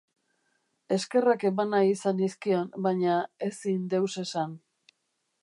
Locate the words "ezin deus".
3.51-4.11